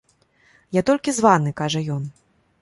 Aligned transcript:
Я 0.77 0.81
толькі 0.89 1.13
з 1.17 1.27
ванны, 1.27 1.53
кажа 1.63 1.83
ён. 1.99 2.03